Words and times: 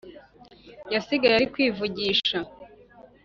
yasigaye 0.93 1.33
ari 1.37 1.47
kwivugisha 1.53 2.37